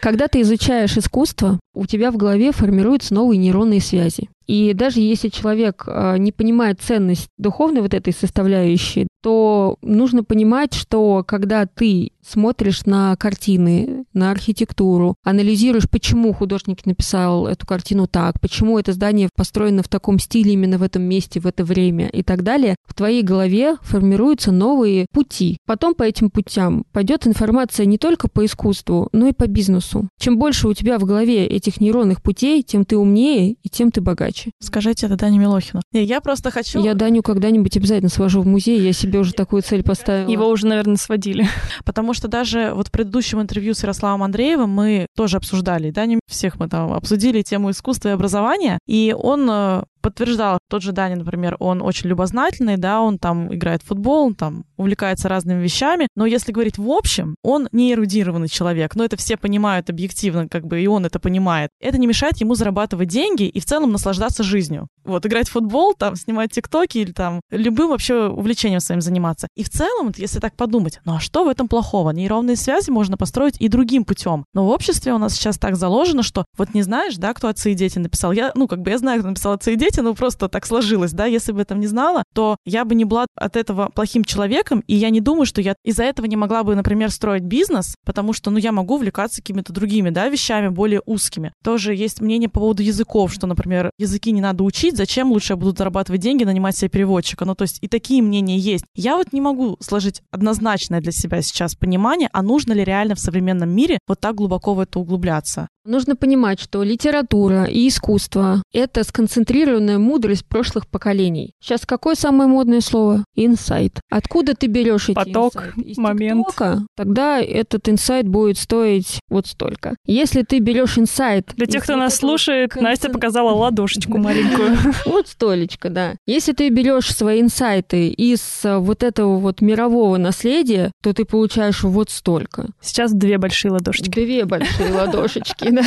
[0.01, 4.29] Когда ты изучаешь искусство, у тебя в голове формируются новые нейронные связи.
[4.47, 10.73] И даже если человек э, не понимает ценность духовной вот этой составляющей, то нужно понимать,
[10.73, 18.39] что когда ты смотришь на картины, на архитектуру, анализируешь, почему художник написал эту картину так,
[18.39, 22.23] почему это здание построено в таком стиле именно в этом месте, в это время и
[22.23, 25.57] так далее, в твоей голове формируются новые пути.
[25.65, 30.07] Потом по этим путям пойдет информация не только по искусству, но и по бизнесу.
[30.19, 34.01] Чем больше у тебя в голове этих нейронных путей, тем ты умнее и тем ты
[34.01, 34.51] богаче.
[34.59, 35.81] Скажите это Дане Милохину.
[35.91, 36.83] Я просто хочу...
[36.83, 40.29] Я Даню когда-нибудь обязательно свожу в музей, я себе уже такую цель поставила.
[40.29, 41.47] Его уже, наверное, сводили.
[41.85, 46.19] Потому что даже вот в предыдущем интервью с Ярославом Андреевым мы тоже обсуждали, да, не
[46.27, 50.59] всех мы там обсудили тему искусства и образования, и он э, подтверждала.
[50.69, 54.65] Тот же Даня, например, он очень любознательный, да, он там играет в футбол, он там
[54.77, 59.37] увлекается разными вещами, но если говорить в общем, он не эрудированный человек, но это все
[59.37, 61.69] понимают объективно, как бы и он это понимает.
[61.79, 64.87] Это не мешает ему зарабатывать деньги и в целом наслаждаться жизнью.
[65.03, 69.47] Вот, играть в футбол, там, снимать тиктоки или там любым вообще увлечением своим заниматься.
[69.55, 72.11] И в целом, если так подумать, ну а что в этом плохого?
[72.11, 74.45] Нейронные связи можно построить и другим путем.
[74.53, 77.71] Но в обществе у нас сейчас так заложено, что вот не знаешь, да, кто отцы
[77.71, 78.31] и дети написал.
[78.31, 81.11] Я, ну, как бы я знаю, кто написал отцы и дети, но просто так сложилось,
[81.11, 84.83] да, если бы этом не знала, то я бы не была от этого плохим человеком,
[84.87, 88.33] и я не думаю, что я из-за этого не могла бы, например, строить бизнес, потому
[88.33, 91.53] что, ну, я могу увлекаться какими-то другими, да, вещами более узкими.
[91.63, 95.57] Тоже есть мнение по поводу языков, что, например, языки не надо учить, зачем лучше я
[95.57, 97.45] буду зарабатывать деньги, нанимать себе переводчика.
[97.45, 98.85] Ну, то есть и такие мнения есть.
[98.95, 103.19] Я вот не могу сложить однозначное для себя сейчас понимание, а нужно ли реально в
[103.19, 105.67] современном мире вот так глубоко в это углубляться.
[105.83, 111.53] Нужно понимать, что литература и искусство— это сконцентрированная мудрость прошлых поколений.
[111.59, 113.23] Сейчас какое самое модное слово?
[113.35, 113.99] Инсайт.
[114.11, 115.81] Откуда ты берешь эти Поток, инсайты?
[115.81, 116.45] Из момент.
[116.47, 116.85] ТикТока?
[116.95, 119.95] Тогда этот инсайт будет стоить вот столько.
[120.05, 121.51] Если ты берешь инсайт...
[121.55, 124.77] Для тех, кто нас слушает, концен- Настя показала ладошечку маленькую.
[125.05, 126.15] Вот столечко, да.
[126.27, 131.81] Если ты берешь свои инсайты из а, вот этого вот мирового наследия, то ты получаешь
[131.83, 132.67] вот столько.
[132.81, 134.09] Сейчас две большие ладошечки.
[134.11, 135.83] Две большие ладошечки, да.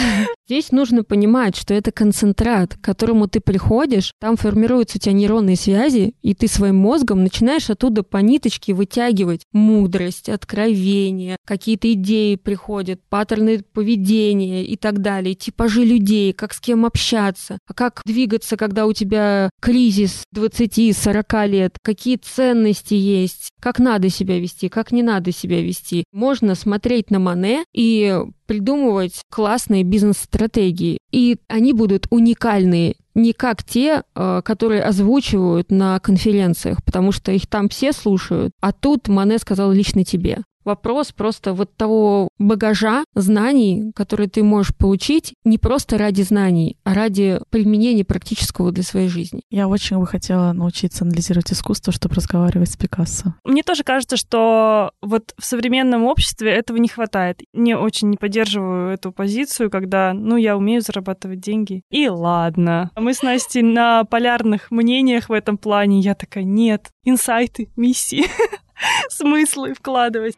[0.47, 5.57] Здесь нужно понимать, что это концентрат, к которому ты приходишь, там формируются у тебя нейронные
[5.57, 13.01] связи, и ты своим мозгом начинаешь оттуда по ниточке вытягивать мудрость, откровение, какие-то идеи приходят,
[13.09, 18.85] паттерны поведения и так далее, типажи людей, как с кем общаться, а как двигаться, когда
[18.87, 25.33] у тебя кризис 20-40 лет, какие ценности есть, как надо себя вести, как не надо
[25.33, 26.05] себя вести.
[26.12, 28.14] Можно смотреть на Мане и
[28.47, 30.98] придумывать классные бизнес-стратегии.
[31.10, 37.46] И они будут уникальные, не как те, э, которые озвучивают на конференциях, потому что их
[37.46, 40.38] там все слушают, а тут Мане сказал лично тебе.
[40.64, 46.94] Вопрос просто вот того багажа знаний, которые ты можешь получить не просто ради знаний, а
[46.94, 49.42] ради применения практического для своей жизни.
[49.50, 53.35] Я очень бы хотела научиться анализировать искусство, чтобы разговаривать с Пикассо.
[53.44, 57.42] Мне тоже кажется, что вот в современном обществе этого не хватает.
[57.53, 61.83] Не очень не поддерживаю эту позицию, когда, ну, я умею зарабатывать деньги.
[61.90, 62.90] И ладно.
[62.96, 66.00] Мы с Настей на полярных мнениях в этом плане.
[66.00, 68.24] Я такая, нет, инсайты, миссии,
[69.09, 70.35] смыслы вкладывать.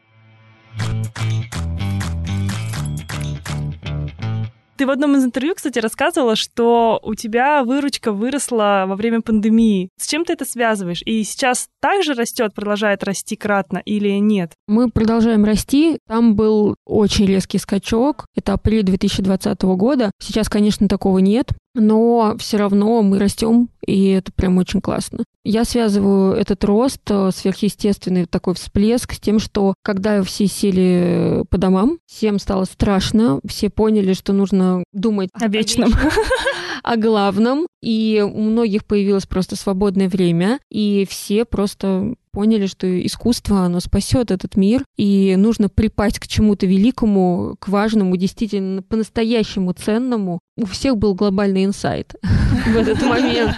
[4.76, 9.88] Ты в одном из интервью, кстати, рассказывала, что у тебя выручка выросла во время пандемии.
[9.98, 11.00] С чем ты это связываешь?
[11.06, 14.52] И сейчас также растет, продолжает расти кратно или нет?
[14.68, 15.98] Мы продолжаем расти.
[16.06, 18.26] Там был очень резкий скачок.
[18.36, 20.10] Это апрель 2020 года.
[20.20, 25.24] Сейчас, конечно, такого нет, но все равно мы растем, и это прям очень классно.
[25.44, 31.58] Я связываю этот рост, э, сверхъестественный такой всплеск с тем, что когда все сели по
[31.58, 35.92] домам, всем стало страшно, все поняли, что нужно думать О вечном.
[36.82, 43.60] о главном, и у многих появилось просто свободное время, и все просто поняли, что искусство,
[43.60, 50.40] оно спасет этот мир, и нужно припасть к чему-то великому, к важному, действительно по-настоящему ценному.
[50.58, 52.14] У всех был глобальный инсайт
[52.66, 53.56] в этот момент.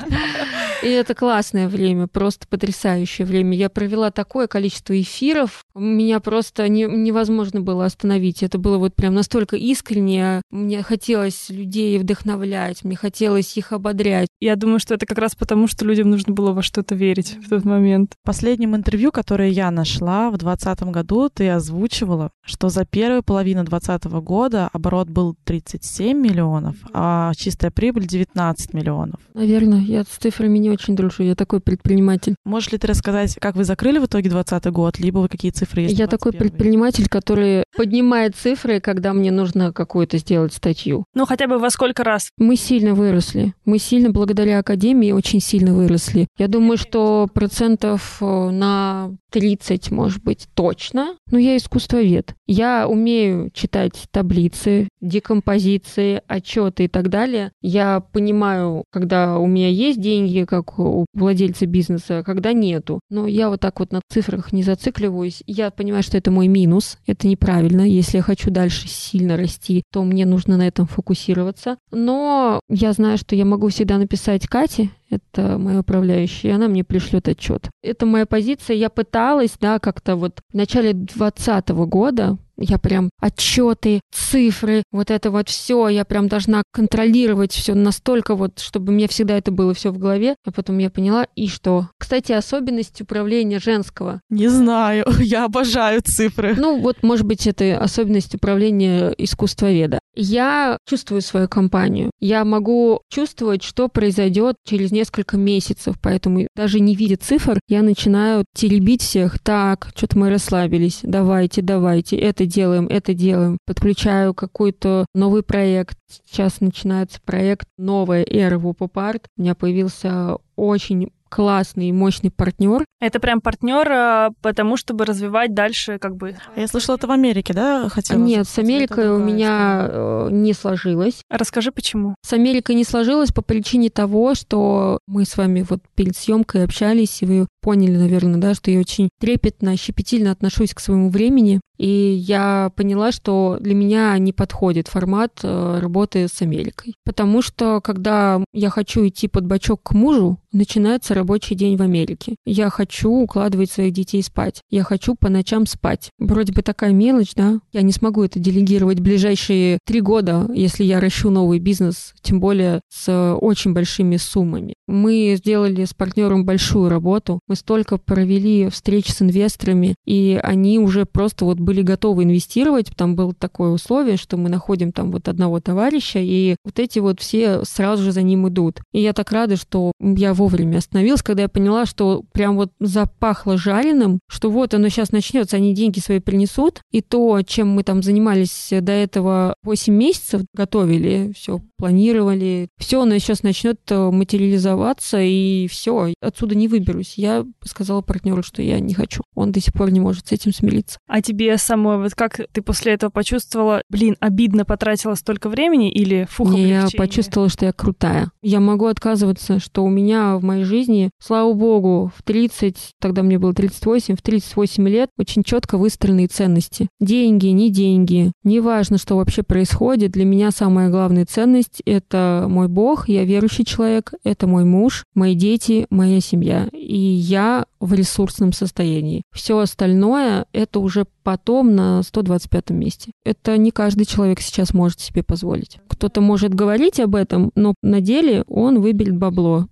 [0.82, 3.56] И это классное время, просто потрясающее время.
[3.56, 8.42] Я провела такое количество эфиров, меня просто не- невозможно было остановить.
[8.42, 10.40] Это было вот прям настолько искренне.
[10.50, 14.28] Мне хотелось людей вдохновлять, мне хотелось их ободрять.
[14.40, 17.48] Я думаю, что это как раз потому, что людям нужно было во что-то верить в
[17.48, 18.12] тот момент.
[18.22, 23.64] В последнем интервью, которое я нашла в 2020 году, ты озвучивала, что за первую половину
[23.64, 29.20] 2020 года оборот был 37 миллионов, а чистая прибыль 19 миллионов.
[29.34, 32.35] Наверное, я с цифрами не очень дружу, я такой предприниматель.
[32.44, 35.83] Можешь ли ты рассказать, как вы закрыли в итоге 2020 год, либо вы какие цифры
[35.83, 35.98] есть?
[35.98, 36.50] я такой 21?
[36.50, 41.04] предприниматель, который поднимает цифры, когда мне нужно какую-то сделать статью.
[41.14, 42.31] Ну, хотя бы во сколько раз?
[42.38, 43.54] Мы сильно выросли.
[43.64, 46.26] Мы сильно, благодаря Академии, очень сильно выросли.
[46.38, 51.16] Я думаю, что процентов э, на 30, может быть, точно.
[51.31, 52.35] Но я искусствовед.
[52.46, 57.52] Я умею читать таблицы, декомпозиции, отчеты и так далее.
[57.61, 63.00] Я понимаю, когда у меня есть деньги, как у владельца бизнеса, когда нету.
[63.10, 65.42] Но я вот так вот на цифрах не зацикливаюсь.
[65.46, 66.98] Я понимаю, что это мой минус.
[67.06, 67.82] Это неправильно.
[67.82, 71.76] Если я хочу дальше сильно расти, то мне нужно на этом фокусироваться.
[71.90, 76.84] Но я знаю, что я могу всегда написать Кате, это моя управляющая, и она мне
[76.84, 77.70] пришлет отчет.
[77.82, 78.76] Это моя позиция.
[78.76, 85.30] Я пыталась, да, как-то вот в начале 2020 года Я прям отчеты, цифры, вот это
[85.30, 89.90] вот все, я прям должна контролировать все настолько вот, чтобы мне всегда это было все
[89.90, 90.34] в голове.
[90.44, 91.88] А потом я поняла, и что?
[91.98, 94.20] Кстати, особенность управления женского.
[94.28, 96.54] Не знаю, я обожаю цифры.
[96.56, 100.00] Ну вот, может быть, это особенность управления искусствоведа.
[100.14, 102.10] Я чувствую свою компанию.
[102.18, 108.44] Я могу чувствовать, что произойдет через несколько месяцев, поэтому даже не видя цифр, я начинаю
[108.54, 109.38] теребить всех.
[109.38, 111.00] Так, что-то мы расслабились.
[111.04, 113.58] Давайте, давайте, это делаем, это делаем.
[113.66, 115.98] Подключаю какой-то новый проект.
[116.08, 119.26] Сейчас начинается проект «Новая эра в Упопарт».
[119.37, 122.84] У меня появился очень классный и мощный партнер.
[123.00, 126.37] Это прям партнер, а, потому чтобы развивать дальше как бы.
[126.54, 128.18] А я слышала, это в Америке, да, хотела?
[128.18, 130.34] Нет, с Америкой у меня история.
[130.34, 131.22] не сложилось.
[131.30, 132.14] Расскажи, почему?
[132.24, 137.22] С Америкой не сложилось по причине того, что мы с вами вот перед съемкой общались,
[137.22, 141.61] и вы поняли, наверное, да, что я очень трепетно, щепетильно отношусь к своему времени.
[141.78, 146.94] И я поняла, что для меня не подходит формат э, работы с Америкой.
[147.04, 152.36] Потому что, когда я хочу идти под бочок к мужу, начинается рабочий день в Америке.
[152.44, 154.60] Я хочу укладывать своих детей спать.
[154.70, 156.10] Я хочу по ночам спать.
[156.18, 157.60] Вроде бы такая мелочь, да?
[157.72, 162.40] Я не смогу это делегировать в ближайшие три года, если я ращу новый бизнес, тем
[162.40, 164.74] более с очень большими суммами.
[164.86, 167.40] Мы сделали с партнером большую работу.
[167.46, 172.92] Мы столько провели встреч с инвесторами, и они уже просто вот были готовы инвестировать.
[172.96, 177.20] Там было такое условие, что мы находим там вот одного товарища, и вот эти вот
[177.20, 178.81] все сразу же за ним идут.
[178.94, 183.59] И я так рада, что я вовремя остановилась, когда я поняла, что прям вот запахло
[183.59, 188.02] жареным, что вот оно сейчас начнется, они деньги свои принесут, и то, чем мы там
[188.02, 196.12] занимались до этого 8 месяцев, готовили, все планировали, все оно сейчас начнет материализоваться, и все,
[196.20, 197.14] отсюда не выберусь.
[197.16, 199.22] Я сказала партнеру, что я не хочу.
[199.34, 200.98] Он до сих пор не может с этим смириться.
[201.06, 206.26] А тебе самой, вот как ты после этого почувствовала, блин, обидно потратила столько времени или
[206.30, 208.30] фух, не, Я почувствовала, что я крутая.
[208.42, 213.38] Я могу отказываться, что у меня в моей жизни, слава богу, в 30, тогда мне
[213.38, 216.88] было 38, в 38 лет очень четко выстроенные ценности.
[217.00, 223.09] Деньги, не деньги, неважно, что вообще происходит, для меня самая главная ценность— это мой Бог,
[223.09, 226.68] я верующий человек, это мой муж, мои дети, моя семья.
[226.72, 229.22] И я в ресурсном состоянии.
[229.33, 233.12] Все остальное— это уже потом на 125 месте.
[233.24, 235.78] Это не каждый человек сейчас может себе позволить.
[235.88, 239.68] Кто-то может говорить об этом, но на деле он выберет бабло.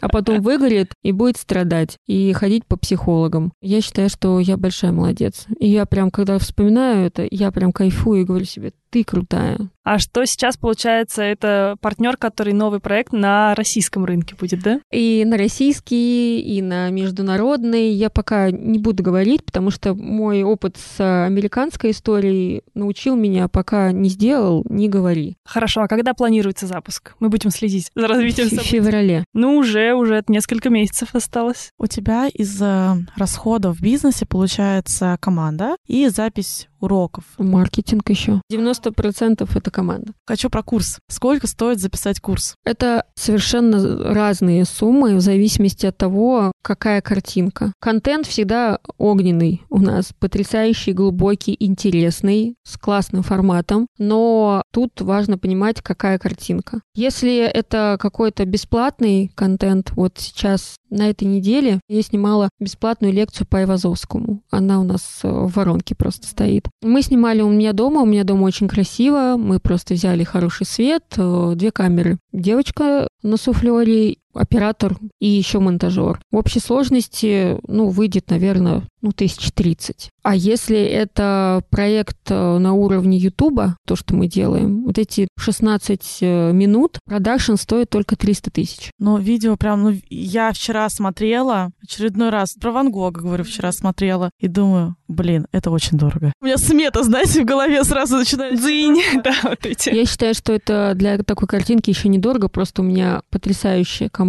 [0.00, 3.52] а потом выгорит и будет страдать, и ходить по психологам.
[3.60, 5.46] Я считаю, что я большая молодец.
[5.58, 9.58] И я прям, когда вспоминаю это, я прям кайфую и говорю себе, ты крутая.
[9.84, 11.22] А что сейчас получается?
[11.22, 14.80] Это партнер, который новый проект на российском рынке будет, да?
[14.92, 17.90] И на российский, и на международный.
[17.90, 23.90] Я пока не буду говорить, потому что мой опыт с американской историей научил меня, пока
[23.92, 25.36] не сделал, не говори.
[25.44, 27.14] Хорошо, а когда планируется запуск?
[27.18, 28.68] Мы будем следить за развитием событий.
[28.68, 29.24] В феврале.
[29.32, 31.70] Ну, уже, уже несколько месяцев осталось.
[31.78, 37.24] У тебя из э, расходов в бизнесе получается команда и запись уроков.
[37.38, 38.42] Маркетинг еще.
[38.52, 40.12] 90% это команда.
[40.26, 40.98] Хочу про курс.
[41.08, 42.54] Сколько стоит записать курс?
[42.64, 47.72] Это совершенно разные суммы в зависимости от того, какая картинка.
[47.80, 55.82] Контент всегда огненный у нас, потрясающий, глубокий, интересный, с классным форматом, но тут важно понимать,
[55.82, 56.80] какая картинка.
[56.94, 63.62] Если это какой-то бесплатный контент, вот сейчас на этой неделе я снимала бесплатную лекцию по
[63.62, 64.42] Ивазовскому.
[64.50, 66.68] Она у нас в воронке просто стоит.
[66.82, 71.04] Мы снимали у меня дома, у меня дома очень красиво, мы просто взяли хороший свет,
[71.18, 72.18] э, две камеры.
[72.32, 76.20] Девочка на суфлере оператор и еще монтажер.
[76.30, 80.10] В общей сложности, ну, выйдет, наверное, ну, тысяч тридцать.
[80.22, 86.18] А если это проект э, на уровне Ютуба, то, что мы делаем, вот эти 16
[86.20, 88.90] э, минут, продакшн стоит только 300 тысяч.
[89.00, 94.30] Но видео прям, ну, я вчера смотрела, очередной раз, про Ван Гога, говорю, вчера смотрела,
[94.38, 96.32] и думаю, блин, это очень дорого.
[96.40, 98.60] У меня смета, знаете, в голове сразу начинает...
[98.60, 99.90] Дзынь, да, вот эти.
[99.90, 104.21] Я считаю, что это для такой картинки еще недорого, просто у меня потрясающая команда,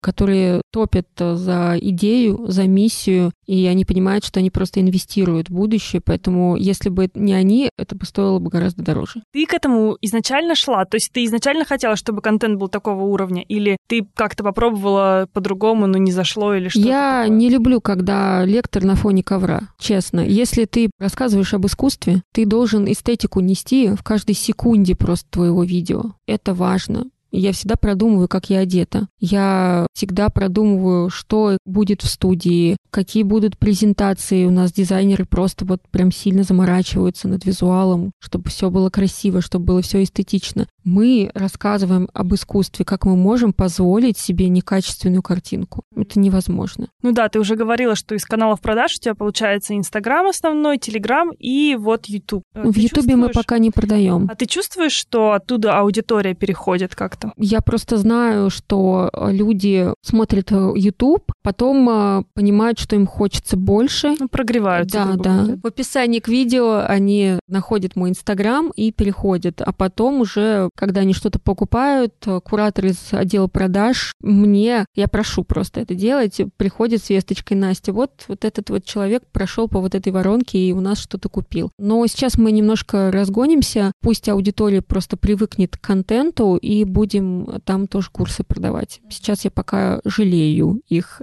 [0.00, 6.02] которые топят за идею, за миссию, и они понимают, что они просто инвестируют в будущее,
[6.04, 9.22] поэтому если бы не они, это бы стоило бы гораздо дороже.
[9.32, 10.84] Ты к этому изначально шла?
[10.84, 13.42] То есть ты изначально хотела, чтобы контент был такого уровня?
[13.42, 17.36] Или ты как-то попробовала по-другому, но не зашло или что-то Я такое?
[17.36, 20.20] не люблю, когда лектор на фоне ковра, честно.
[20.20, 26.14] Если ты рассказываешь об искусстве, ты должен эстетику нести в каждой секунде просто твоего видео.
[26.26, 27.06] Это важно.
[27.38, 29.08] Я всегда продумываю, как я одета.
[29.20, 34.46] Я всегда продумываю, что будет в студии, какие будут презентации.
[34.46, 39.66] У нас дизайнеры просто вот прям сильно заморачиваются над визуалом, чтобы все было красиво, чтобы
[39.66, 40.66] было все эстетично.
[40.82, 45.82] Мы рассказываем об искусстве, как мы можем позволить себе некачественную картинку.
[45.94, 46.86] Это невозможно.
[47.02, 51.32] Ну да, ты уже говорила, что из каналов продаж у тебя получается Инстаграм основной, Телеграм
[51.38, 52.44] и вот Ютуб.
[52.54, 54.26] В Ютубе мы пока не продаем.
[54.30, 57.25] А ты чувствуешь, что оттуда аудитория переходит как-то?
[57.36, 64.14] Я просто знаю, что люди смотрят YouTube, потом э, понимают, что им хочется больше.
[64.18, 65.04] Ну, прогреваются.
[65.04, 65.42] Да, да.
[65.42, 65.58] Говоря.
[65.62, 69.60] В описании к видео они находят мой Инстаграм и переходят.
[69.60, 72.14] А потом уже, когда они что-то покупают,
[72.44, 78.24] куратор из отдела продаж мне, я прошу просто это делать, приходит с весточкой Настя, вот,
[78.28, 81.70] вот этот вот человек прошел по вот этой воронке и у нас что-то купил.
[81.78, 86.84] Но сейчас мы немножко разгонимся, пусть аудитория просто привыкнет к контенту и
[87.20, 89.00] будем там тоже курсы продавать.
[89.08, 91.20] Сейчас я пока жалею их.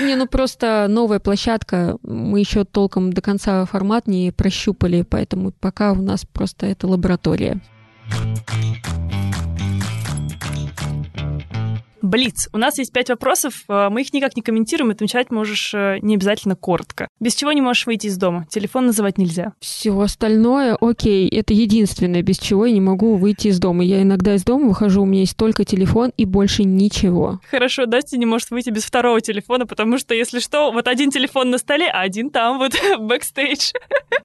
[0.00, 5.92] Не, ну просто новая площадка, мы еще толком до конца формат не прощупали, поэтому пока
[5.92, 7.60] у нас просто это лаборатория.
[12.14, 12.48] Блиц.
[12.52, 16.14] У нас есть пять вопросов, э, мы их никак не комментируем, отвечать можешь э, не
[16.14, 17.08] обязательно коротко.
[17.18, 18.46] Без чего не можешь выйти из дома?
[18.48, 19.54] Телефон называть нельзя.
[19.58, 23.82] Все остальное, окей, это единственное, без чего я не могу выйти из дома.
[23.82, 27.40] Я иногда из дома выхожу, у меня есть только телефон и больше ничего.
[27.50, 31.50] Хорошо, Настя не может выйти без второго телефона, потому что, если что, вот один телефон
[31.50, 33.72] на столе, а один там вот бэкстейдж.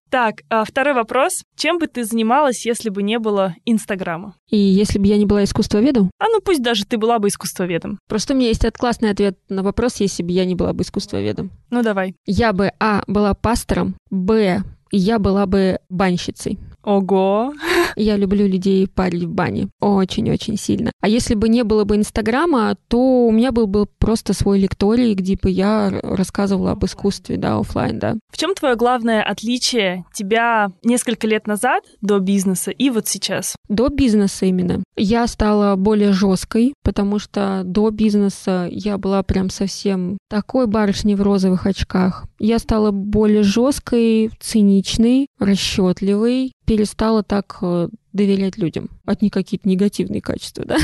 [0.10, 1.44] Так, а второй вопрос.
[1.56, 4.36] Чем бы ты занималась, если бы не было Инстаграма?
[4.50, 6.10] И если бы я не была искусствоведом?
[6.18, 7.79] А ну пусть даже ты была бы искусствоведом.
[8.08, 11.52] Просто у меня есть классный ответ на вопрос, если бы я не была бы искусствоведом.
[11.70, 12.16] Ну давай.
[12.26, 16.60] Я бы, а, была пастором, б, я была бы банщицей.
[16.84, 17.54] Ого!
[17.96, 19.70] Я люблю людей парить в бане.
[19.82, 20.92] Очень-очень сильно.
[21.02, 25.14] А если бы не было бы Инстаграма, то у меня был бы просто свой лекторий,
[25.14, 28.16] где бы я рассказывала об искусстве, да, офлайн, да.
[28.32, 33.56] В чем твое главное отличие тебя несколько лет назад до бизнеса и вот сейчас?
[33.68, 34.84] До бизнеса именно.
[34.96, 41.22] Я стала более жесткой, потому что до бизнеса я была прям совсем такой барышней в
[41.22, 42.26] розовых очках.
[42.40, 48.90] Я стала более жесткой, циничной, расчетливой, перестала так э, доверять людям.
[49.06, 50.78] От них какие-то негативные качества, да?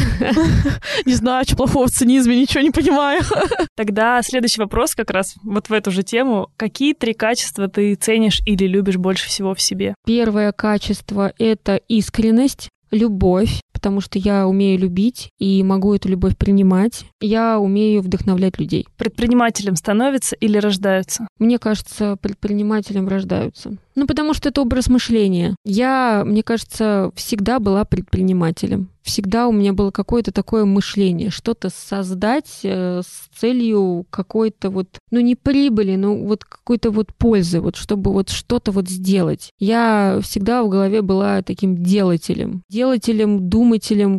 [1.06, 3.22] Не знаю, что плохого в цинизме, ничего не понимаю.
[3.76, 6.50] Тогда следующий вопрос как раз вот в эту же тему.
[6.58, 9.96] Какие три качества ты ценишь или любишь больше всего в себе?
[10.06, 17.04] Первое качество— это искренность любовь, потому что я умею любить и могу эту любовь принимать.
[17.20, 18.88] Я умею вдохновлять людей.
[18.96, 21.28] Предпринимателем становятся или рождаются?
[21.40, 23.78] Мне кажется, предпринимателем рождаются.
[23.96, 25.56] Ну, потому что это образ мышления.
[25.66, 28.90] Я, мне кажется, всегда была предпринимателем.
[29.04, 35.20] Всегда у меня было какое-то такое мышление, что-то создать э, с целью какой-то вот, ну
[35.20, 39.52] не прибыли, но вот какой-то вот пользы, вот чтобы вот что-то вот сделать.
[39.60, 42.64] Я всегда в голове была таким делателем.
[42.68, 43.65] Делателем, думателем.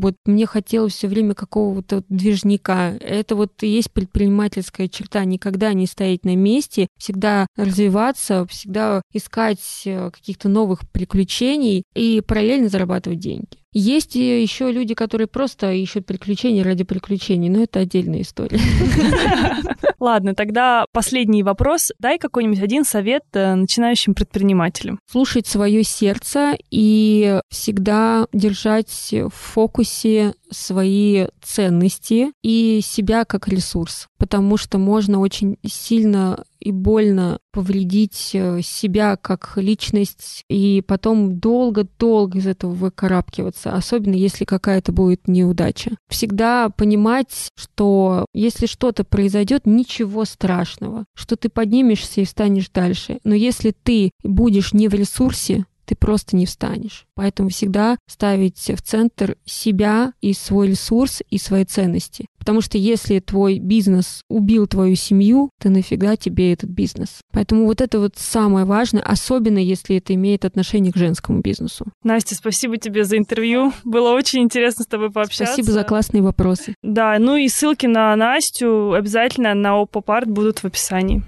[0.01, 2.90] Вот мне хотелось все время какого-то движника.
[3.01, 5.24] Это вот и есть предпринимательская черта.
[5.24, 12.68] Никогда не стоять на месте, всегда развиваться, всегда искать Э, каких-то новых приключений и параллельно
[12.68, 13.59] зарабатывать деньги.
[13.79, 18.59] Есть еще люди, которые просто ищут приключений ради приключений, но это отдельная история.
[20.01, 21.93] Ладно, тогда последний вопрос.
[21.99, 24.99] Дай какой-нибудь один совет э, начинающим предпринимателям.
[25.11, 34.57] Слушать свое сердце и всегда держать в фокусе свои ценности и себя как ресурс, потому
[34.57, 42.47] что можно очень сильно и больно повредить э, себя как личность и потом долго-долго из
[42.47, 45.92] этого выкарабкиваться, особенно если какая-то будет неудача.
[46.09, 53.18] Всегда понимать, что если что-то произойдет, ничего страшного, что ты поднимешься и встанешь дальше.
[53.22, 57.07] Но если ты будешь не в ресурсе, ты просто не встанешь.
[57.14, 62.26] Поэтому всегда ставить в центр себя и свой ресурс и свои ценности.
[62.39, 67.20] Потому что если твой бизнес убил твою семью, то нафига тебе этот бизнес?
[67.32, 71.87] Поэтому вот это вот самое важное, особенно если это имеет отношение к женскому бизнесу.
[72.05, 73.72] Настя, спасибо тебе за интервью.
[73.84, 75.55] Было очень интересно с тобой пообщаться.
[75.55, 76.74] Спасибо за классные вопросы.
[76.82, 81.22] Да, ну и ссылки на Настю обязательно на Опопарт будут в описании.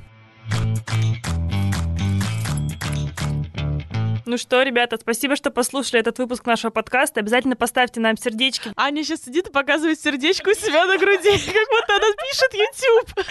[4.29, 7.21] Ну что, ребята, спасибо, что послушали этот выпуск нашего подкаста.
[7.21, 8.73] Обязательно поставьте нам сердечки.
[8.77, 13.27] Аня сейчас сидит и показывает сердечко у себя на груди, как будто она пишет YouTube.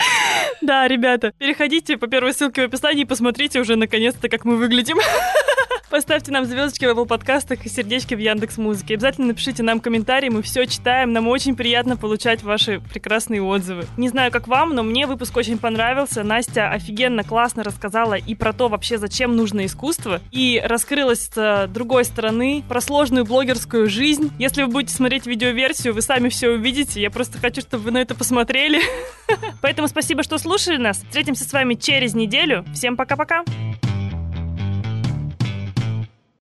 [0.61, 4.97] Да, ребята, переходите по первой ссылке в описании и посмотрите уже наконец-то, как мы выглядим.
[5.89, 8.95] Поставьте нам звездочки в Apple подкастах и сердечки в Яндекс Музыке.
[8.95, 11.13] Обязательно напишите нам комментарии, мы все читаем.
[11.13, 13.85] Нам очень приятно получать ваши прекрасные отзывы.
[13.95, 16.23] Не знаю, как вам, но мне выпуск очень понравился.
[16.23, 22.05] Настя офигенно классно рассказала и про то вообще, зачем нужно искусство, и раскрылась с другой
[22.05, 24.31] стороны про сложную блогерскую жизнь.
[24.39, 27.01] Если вы будете смотреть видеоверсию, вы сами все увидите.
[27.01, 28.79] Я просто хочу, чтобы вы на это посмотрели.
[29.61, 30.99] Поэтому спасибо, что слушали нас.
[30.99, 32.63] Встретимся с вами через неделю.
[32.73, 33.43] Всем пока-пока.